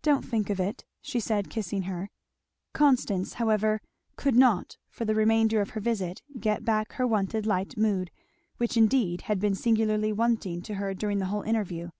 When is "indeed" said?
8.76-9.22